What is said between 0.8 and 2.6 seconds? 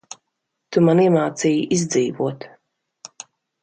man iemācīji izdzīvot.